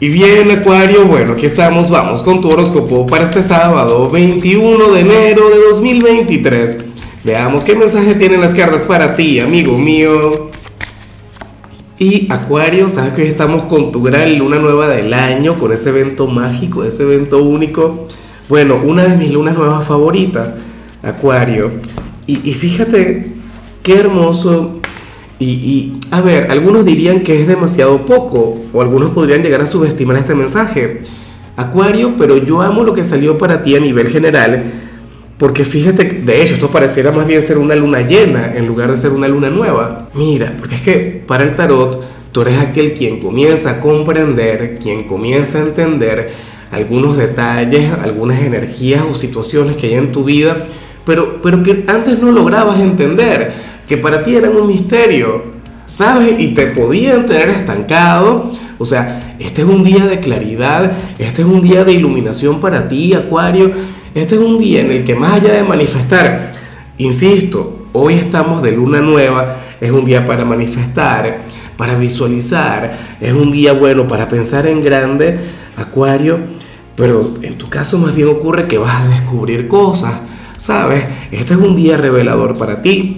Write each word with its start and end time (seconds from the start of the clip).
Y 0.00 0.10
bien, 0.10 0.48
Acuario, 0.52 1.06
bueno, 1.06 1.32
aquí 1.32 1.46
estamos, 1.46 1.90
vamos 1.90 2.22
con 2.22 2.40
tu 2.40 2.48
horóscopo 2.48 3.04
para 3.04 3.24
este 3.24 3.42
sábado 3.42 4.08
21 4.08 4.92
de 4.92 5.00
enero 5.00 5.50
de 5.50 5.58
2023. 5.70 6.84
Veamos 7.24 7.64
qué 7.64 7.74
mensaje 7.74 8.14
tienen 8.14 8.40
las 8.40 8.54
cartas 8.54 8.86
para 8.86 9.16
ti, 9.16 9.40
amigo 9.40 9.76
mío. 9.76 10.50
Y 11.98 12.30
Acuario, 12.30 12.88
sabes 12.88 13.14
que 13.14 13.22
hoy 13.22 13.28
estamos 13.28 13.64
con 13.64 13.90
tu 13.90 14.00
gran 14.00 14.38
luna 14.38 14.60
nueva 14.60 14.86
del 14.86 15.12
año, 15.12 15.58
con 15.58 15.72
ese 15.72 15.88
evento 15.88 16.28
mágico, 16.28 16.84
ese 16.84 17.02
evento 17.02 17.42
único. 17.42 18.06
Bueno, 18.48 18.80
una 18.84 19.02
de 19.02 19.16
mis 19.16 19.32
lunas 19.32 19.58
nuevas 19.58 19.84
favoritas, 19.84 20.58
Acuario. 21.02 21.72
Y, 22.24 22.48
y 22.48 22.54
fíjate 22.54 23.32
qué 23.82 23.98
hermoso 23.98 24.77
y, 25.40 25.92
a 26.10 26.20
ver, 26.20 26.50
algunos 26.50 26.84
dirían 26.84 27.20
que 27.20 27.40
es 27.40 27.46
demasiado 27.46 28.04
poco, 28.06 28.58
o 28.72 28.82
algunos 28.82 29.10
podrían 29.10 29.42
llegar 29.42 29.60
a 29.60 29.66
subestimar 29.66 30.16
este 30.16 30.34
mensaje. 30.34 31.02
Acuario, 31.56 32.14
pero 32.18 32.38
yo 32.38 32.60
amo 32.60 32.82
lo 32.82 32.92
que 32.92 33.04
salió 33.04 33.38
para 33.38 33.62
ti 33.62 33.76
a 33.76 33.80
nivel 33.80 34.08
general, 34.08 34.64
porque 35.38 35.64
fíjate, 35.64 36.04
de 36.04 36.42
hecho, 36.42 36.54
esto 36.54 36.68
pareciera 36.68 37.12
más 37.12 37.26
bien 37.26 37.40
ser 37.40 37.58
una 37.58 37.76
luna 37.76 38.00
llena 38.00 38.54
en 38.56 38.66
lugar 38.66 38.90
de 38.90 38.96
ser 38.96 39.12
una 39.12 39.28
luna 39.28 39.50
nueva. 39.50 40.08
Mira, 40.14 40.54
porque 40.58 40.74
es 40.74 40.80
que 40.80 41.22
para 41.26 41.44
el 41.44 41.54
tarot, 41.54 42.02
tú 42.32 42.42
eres 42.42 42.58
aquel 42.58 42.94
quien 42.94 43.20
comienza 43.20 43.70
a 43.70 43.80
comprender, 43.80 44.76
quien 44.82 45.04
comienza 45.04 45.58
a 45.58 45.62
entender 45.62 46.32
algunos 46.72 47.16
detalles, 47.16 47.92
algunas 48.02 48.40
energías 48.42 49.04
o 49.08 49.14
situaciones 49.14 49.76
que 49.76 49.86
hay 49.86 49.94
en 49.94 50.10
tu 50.10 50.24
vida, 50.24 50.56
pero, 51.06 51.40
pero 51.40 51.62
que 51.62 51.84
antes 51.86 52.18
no 52.18 52.32
lograbas 52.32 52.80
entender 52.80 53.67
que 53.88 53.96
para 53.96 54.22
ti 54.22 54.36
eran 54.36 54.54
un 54.54 54.66
misterio, 54.66 55.42
¿sabes? 55.86 56.38
Y 56.38 56.48
te 56.48 56.66
podían 56.66 57.26
tener 57.26 57.48
estancado. 57.48 58.52
O 58.78 58.84
sea, 58.84 59.36
este 59.38 59.62
es 59.62 59.68
un 59.68 59.82
día 59.82 60.06
de 60.06 60.20
claridad, 60.20 60.92
este 61.18 61.42
es 61.42 61.48
un 61.48 61.62
día 61.62 61.84
de 61.84 61.92
iluminación 61.92 62.60
para 62.60 62.86
ti, 62.86 63.14
Acuario. 63.14 63.70
Este 64.14 64.34
es 64.34 64.40
un 64.40 64.58
día 64.58 64.82
en 64.82 64.90
el 64.90 65.04
que 65.04 65.14
más 65.14 65.34
allá 65.34 65.52
de 65.52 65.62
manifestar, 65.62 66.52
insisto, 66.98 67.86
hoy 67.92 68.14
estamos 68.14 68.62
de 68.62 68.72
luna 68.72 69.00
nueva, 69.00 69.56
es 69.80 69.90
un 69.90 70.04
día 70.04 70.26
para 70.26 70.44
manifestar, 70.44 71.38
para 71.76 71.96
visualizar, 71.96 73.16
es 73.20 73.32
un 73.32 73.52
día 73.52 73.72
bueno 73.72 74.08
para 74.08 74.28
pensar 74.28 74.66
en 74.66 74.82
grande, 74.82 75.38
Acuario, 75.76 76.38
pero 76.96 77.34
en 77.42 77.56
tu 77.56 77.68
caso 77.68 77.98
más 77.98 78.14
bien 78.14 78.28
ocurre 78.28 78.66
que 78.66 78.78
vas 78.78 79.02
a 79.02 79.08
descubrir 79.08 79.68
cosas, 79.68 80.14
¿sabes? 80.56 81.04
Este 81.30 81.54
es 81.54 81.60
un 81.60 81.76
día 81.76 81.96
revelador 81.96 82.58
para 82.58 82.82
ti. 82.82 83.17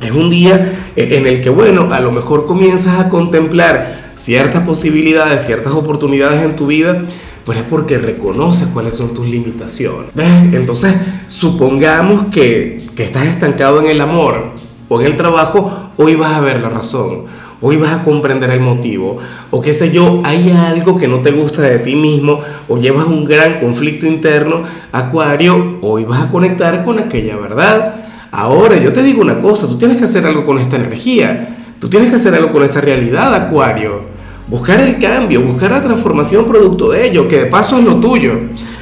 Es 0.00 0.12
un 0.12 0.30
día 0.30 0.92
en 0.96 1.26
el 1.26 1.42
que, 1.42 1.50
bueno, 1.50 1.88
a 1.90 2.00
lo 2.00 2.10
mejor 2.10 2.46
comienzas 2.46 2.98
a 2.98 3.10
contemplar 3.10 4.12
ciertas 4.16 4.62
posibilidades, 4.62 5.44
ciertas 5.44 5.74
oportunidades 5.74 6.42
en 6.42 6.56
tu 6.56 6.66
vida, 6.66 7.04
pues 7.44 7.58
es 7.58 7.64
porque 7.64 7.98
reconoces 7.98 8.68
cuáles 8.68 8.94
son 8.94 9.12
tus 9.12 9.28
limitaciones. 9.28 10.10
Entonces, 10.52 10.94
supongamos 11.28 12.26
que, 12.32 12.82
que 12.96 13.04
estás 13.04 13.26
estancado 13.26 13.78
en 13.80 13.90
el 13.90 14.00
amor 14.00 14.52
o 14.88 15.00
en 15.00 15.06
el 15.06 15.16
trabajo, 15.18 15.90
hoy 15.98 16.14
vas 16.14 16.32
a 16.32 16.40
ver 16.40 16.60
la 16.60 16.70
razón, 16.70 17.26
hoy 17.60 17.76
vas 17.76 17.92
a 17.92 18.02
comprender 18.02 18.50
el 18.50 18.60
motivo, 18.60 19.18
o 19.50 19.60
qué 19.60 19.74
sé 19.74 19.92
yo, 19.92 20.22
hay 20.24 20.50
algo 20.50 20.96
que 20.96 21.08
no 21.08 21.20
te 21.20 21.30
gusta 21.30 21.60
de 21.60 21.78
ti 21.78 21.94
mismo, 21.94 22.40
o 22.68 22.78
llevas 22.78 23.06
un 23.06 23.26
gran 23.26 23.60
conflicto 23.60 24.06
interno, 24.06 24.62
Acuario, 24.92 25.78
hoy 25.82 26.04
vas 26.04 26.24
a 26.24 26.30
conectar 26.30 26.82
con 26.84 26.98
aquella 26.98 27.36
verdad 27.36 27.99
Ahora, 28.32 28.76
yo 28.76 28.92
te 28.92 29.02
digo 29.02 29.22
una 29.22 29.40
cosa, 29.40 29.66
tú 29.66 29.76
tienes 29.76 29.96
que 29.96 30.04
hacer 30.04 30.24
algo 30.24 30.44
con 30.44 30.58
esta 30.58 30.76
energía, 30.76 31.56
tú 31.80 31.88
tienes 31.88 32.10
que 32.10 32.16
hacer 32.16 32.34
algo 32.34 32.52
con 32.52 32.62
esa 32.62 32.80
realidad, 32.80 33.34
Acuario. 33.34 34.10
Buscar 34.46 34.80
el 34.80 34.98
cambio, 34.98 35.42
buscar 35.42 35.70
la 35.70 35.82
transformación 35.82 36.44
producto 36.46 36.90
de 36.90 37.06
ello, 37.06 37.28
que 37.28 37.38
de 37.38 37.46
paso 37.46 37.78
es 37.78 37.84
lo 37.84 37.96
tuyo. 37.96 38.32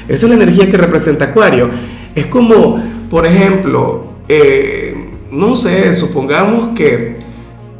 Esa 0.07 0.27
es 0.27 0.31
la 0.31 0.37
energía 0.37 0.71
que 0.71 0.77
representa 0.77 1.27
Acuario. 1.27 1.71
Es 2.15 2.27
como, 2.27 2.83
por 3.11 3.27
ejemplo, 3.27 4.13
eh, 4.29 4.95
no 5.31 5.57
sé, 5.57 5.93
supongamos 5.93 6.71
que, 6.71 7.19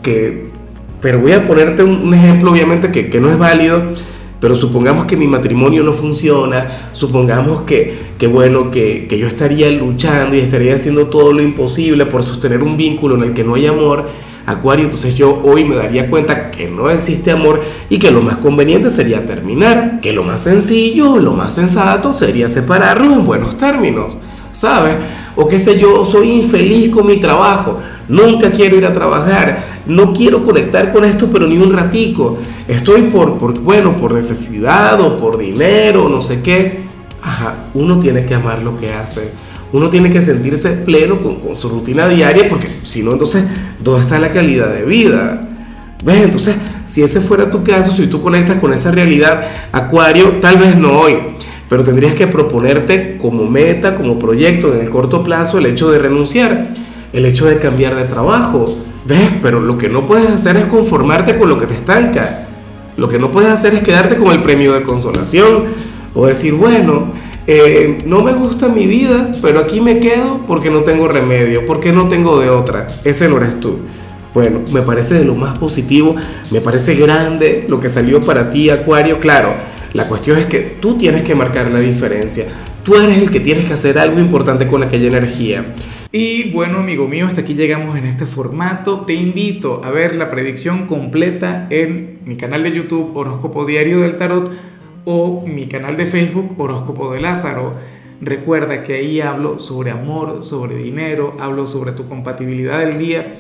que, 0.03 0.49
pero 1.01 1.21
voy 1.21 1.33
a 1.33 1.47
ponerte 1.47 1.83
un, 1.83 2.13
ejemplo 2.13 2.51
obviamente 2.51 2.91
que, 2.91 3.09
que 3.11 3.21
no 3.21 3.31
es 3.31 3.39
válido, 3.39 3.83
pero 4.41 4.55
supongamos 4.55 5.07
que 5.07 5.17
mi 5.17 5.27
matrimonio 5.27 5.83
no 5.83 5.93
funciona, 5.93 6.91
supongamos 6.93 7.63
que, 7.63 8.13
que 8.19 8.27
bueno, 8.27 8.71
que, 8.71 9.07
que, 9.09 9.19
yo 9.19 9.27
estaría 9.27 9.71
luchando 9.71 10.37
y 10.37 10.41
estaría 10.41 10.75
haciendo 10.75 11.07
todo 11.07 11.33
lo 11.33 11.43
imposible 11.43 12.07
por 12.07 12.23
sostener 12.23 12.63
un 12.63 12.77
vínculo 12.77 13.17
en 13.17 13.23
el 13.25 13.35
que 13.35 13.45
no 13.45 13.55
hay 13.55 13.67
amor, 13.67 14.07
Acuario, 14.49 14.87
entonces 14.87 15.15
yo 15.15 15.43
hoy 15.45 15.63
me 15.63 15.77
daría 15.77 16.09
cuenta 16.09 16.51
que 16.51 16.71
no 16.71 16.89
existe 16.89 17.31
amor 17.31 17.61
y 17.91 17.99
que 17.99 18.11
lo 18.11 18.23
más 18.23 18.39
conveniente 18.39 18.89
sería 18.89 19.27
terminar, 19.27 20.01
que 20.01 20.15
lo 20.15 20.23
más 20.23 20.43
sencillo, 20.43 21.19
lo 21.19 21.35
más 21.35 21.55
sensato 21.55 22.15
sería 22.15 22.49
separarnos 22.49 23.13
en 23.13 23.27
buenos 23.27 23.59
términos, 23.59 24.17
¿sabes? 24.53 24.95
O 25.41 25.47
qué 25.47 25.57
sé 25.57 25.79
yo, 25.79 26.05
soy 26.05 26.33
infeliz 26.33 26.91
con 26.91 27.07
mi 27.07 27.19
trabajo, 27.19 27.79
nunca 28.09 28.51
quiero 28.51 28.77
ir 28.77 28.85
a 28.85 28.93
trabajar, 28.93 29.63
no 29.87 30.13
quiero 30.13 30.43
conectar 30.43 30.93
con 30.93 31.05
esto, 31.05 31.29
pero 31.31 31.47
ni 31.47 31.57
un 31.57 31.73
ratico. 31.73 32.39
Estoy 32.67 33.03
por, 33.03 33.39
por, 33.39 33.57
bueno, 33.61 33.93
por 33.93 34.15
necesidad 34.15 35.01
o 35.01 35.17
por 35.17 35.39
dinero, 35.39 36.09
no 36.09 36.23
sé 36.23 36.43
qué. 36.43 36.81
Ajá, 37.23 37.69
uno 37.75 38.01
tiene 38.01 38.27
que 38.27 38.35
amar 38.35 38.63
lo 38.63 38.77
que 38.77 38.93
hace. 38.93 39.31
Uno 39.73 39.89
tiene 39.89 40.11
que 40.11 40.21
sentirse 40.21 40.71
pleno 40.71 41.21
con, 41.21 41.37
con 41.37 41.55
su 41.55 41.69
rutina 41.69 42.09
diaria, 42.09 42.49
porque 42.49 42.67
si 42.83 43.05
no, 43.05 43.13
entonces, 43.13 43.45
¿dónde 43.79 44.01
está 44.01 44.19
la 44.19 44.33
calidad 44.33 44.75
de 44.75 44.85
vida? 44.85 45.49
¿Ves? 46.05 46.21
Entonces, 46.25 46.57
si 46.85 47.05
ese 47.05 47.21
fuera 47.21 47.49
tu 47.49 47.63
caso, 47.63 47.93
si 47.93 48.09
tú 48.09 48.21
conectas 48.21 48.57
con 48.57 48.73
esa 48.73 48.91
realidad, 48.91 49.47
Acuario, 49.71 50.39
tal 50.41 50.59
vez 50.59 50.77
no 50.77 50.99
hoy, 50.99 51.17
pero 51.69 51.85
tendrías 51.85 52.15
que 52.15 52.27
proponerte 52.27 53.19
como 53.19 53.45
meta, 53.45 53.95
como 53.95 54.19
proyecto 54.19 54.75
en 54.75 54.81
el 54.81 54.91
corto 54.91 55.23
plazo 55.23 55.59
el 55.59 55.67
hecho 55.67 55.91
de 55.91 55.99
renunciar, 55.99 56.69
el 57.13 57.27
hecho 57.27 57.47
de 57.47 57.59
cambiar 57.59 57.95
de 57.97 58.05
trabajo, 58.05 58.65
¿ves? 59.05 59.31
Pero 59.43 59.61
lo 59.61 59.77
que 59.77 59.89
no 59.89 60.07
puedes 60.07 60.31
hacer 60.31 60.57
es 60.57 60.65
conformarte 60.65 61.39
con 61.39 61.49
lo 61.49 61.59
que 61.59 61.67
te 61.67 61.75
estanca. 61.75 62.47
Lo 62.97 63.09
que 63.09 63.19
no 63.19 63.31
puedes 63.31 63.51
hacer 63.51 63.75
es 63.75 63.83
quedarte 63.83 64.17
con 64.17 64.33
el 64.33 64.43
premio 64.43 64.73
de 64.73 64.83
consolación 64.83 65.67
o 66.15 66.27
decir, 66.27 66.55
bueno, 66.55 67.13
eh, 67.47 67.99
no 68.05 68.23
me 68.23 68.33
gusta 68.33 68.69
mi 68.69 68.87
vida, 68.87 69.31
pero 69.41 69.61
aquí 69.61 69.81
me 69.81 70.01
quedo 70.01 70.41
porque 70.47 70.71
no 70.71 70.81
tengo 70.81 71.09
remedio, 71.09 71.67
porque 71.67 71.93
no 71.93 72.09
tengo 72.09 72.41
de 72.41 72.51
otra. 72.51 72.89
Ese 73.05 73.29
no 73.29 73.37
eres 73.37 73.61
tú. 73.61 73.79
Bueno, 74.35 74.61
me 74.73 74.83
parece 74.83 75.15
de 75.15 75.25
lo 75.25 75.35
más 75.35 75.59
positivo, 75.59 76.15
me 76.51 76.61
parece 76.61 76.95
grande 76.95 77.65
lo 77.69 77.81
que 77.81 77.89
salió 77.89 78.21
para 78.21 78.51
ti, 78.51 78.69
Acuario. 78.69 79.21
Claro, 79.21 79.55
la 79.95 80.07
cuestión 80.07 80.39
es 80.39 80.47
que 80.47 80.77
tú 80.81 80.99
tienes 80.99 81.23
que 81.23 81.35
marcar 81.35 81.71
la 81.71 81.81
diferencia. 81.81 82.47
Tú 82.83 82.97
eres 82.97 83.19
el 83.19 83.31
que 83.31 83.41
tienes 83.41 83.65
que 83.65 83.73
hacer 83.73 83.99
algo 83.99 84.21
importante 84.21 84.67
con 84.67 84.83
aquella 84.83 85.09
energía. 85.09 85.65
Y 86.13 86.51
bueno, 86.53 86.79
amigo 86.79 87.09
mío, 87.09 87.27
hasta 87.27 87.41
aquí 87.41 87.55
llegamos 87.55 87.97
en 87.97 88.05
este 88.05 88.27
formato. 88.27 89.03
Te 89.07 89.15
invito 89.15 89.83
a 89.85 89.91
ver 89.91 90.15
la 90.15 90.31
predicción 90.31 90.87
completa 90.87 91.67
en 91.71 92.21
mi 92.25 92.37
canal 92.37 92.63
de 92.63 92.73
YouTube 92.73 93.17
Horóscopo 93.17 93.65
Diario 93.65 94.01
del 94.01 94.17
Tarot 94.17 94.51
o 95.05 95.47
mi 95.47 95.67
canal 95.67 95.97
de 95.97 96.07
Facebook 96.07 96.55
Horóscopo 96.59 97.13
de 97.13 97.21
Lázaro. 97.21 97.75
Recuerda 98.21 98.85
que 98.85 98.95
ahí 98.95 99.21
hablo 99.21 99.59
sobre 99.59 99.91
amor, 99.91 100.45
sobre 100.45 100.77
dinero, 100.77 101.37
hablo 101.39 101.67
sobre 101.67 101.93
tu 101.93 102.07
compatibilidad 102.09 102.79
del 102.81 102.99
día. 102.99 103.37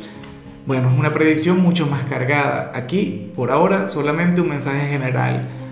Bueno, 0.66 0.90
es 0.90 0.98
una 0.98 1.12
predicción 1.12 1.60
mucho 1.60 1.86
más 1.86 2.04
cargada. 2.04 2.72
Aquí, 2.74 3.32
por 3.34 3.50
ahora, 3.50 3.86
solamente 3.86 4.40
un 4.40 4.48
mensaje 4.48 4.88
general 4.88 5.48